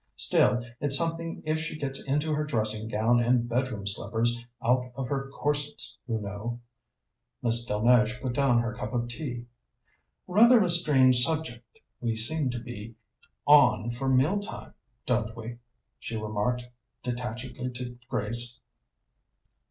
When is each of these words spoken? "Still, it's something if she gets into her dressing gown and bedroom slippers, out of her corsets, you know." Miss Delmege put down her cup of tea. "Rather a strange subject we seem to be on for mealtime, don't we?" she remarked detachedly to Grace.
"Still, 0.15 0.65
it's 0.79 0.97
something 0.97 1.43
if 1.45 1.59
she 1.59 1.77
gets 1.77 2.03
into 2.07 2.33
her 2.33 2.43
dressing 2.43 2.87
gown 2.87 3.19
and 3.19 3.47
bedroom 3.47 3.85
slippers, 3.85 4.43
out 4.65 4.91
of 4.95 5.07
her 5.09 5.29
corsets, 5.29 5.99
you 6.07 6.17
know." 6.19 6.59
Miss 7.43 7.63
Delmege 7.67 8.19
put 8.19 8.33
down 8.33 8.61
her 8.63 8.73
cup 8.73 8.93
of 8.93 9.07
tea. 9.09 9.45
"Rather 10.27 10.63
a 10.63 10.71
strange 10.71 11.19
subject 11.19 11.81
we 11.99 12.15
seem 12.15 12.49
to 12.49 12.59
be 12.59 12.95
on 13.45 13.91
for 13.91 14.09
mealtime, 14.09 14.73
don't 15.05 15.37
we?" 15.37 15.59
she 15.99 16.17
remarked 16.17 16.63
detachedly 17.03 17.69
to 17.75 17.99
Grace. 18.09 18.59